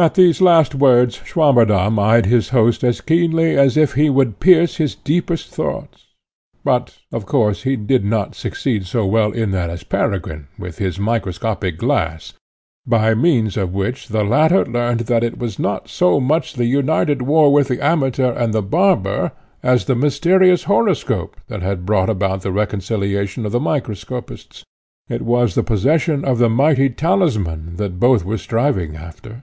[0.00, 4.76] At these last words Swammerdamm eyed his host as keenly as if he would pierce
[4.76, 6.06] his deepest thoughts;
[6.62, 11.00] but of course he did not succeed so well in that as Peregrine with his
[11.00, 12.32] microscopic glass,
[12.86, 17.22] by means of which the latter learnt that it was not so much the united
[17.22, 19.32] war with the Amateur and the Barber,
[19.64, 24.62] as the mysterious horoscope, that had brought about the reconciliation of the microscopists.
[25.08, 29.42] It was the possession of the mighty talisman that both were striving after.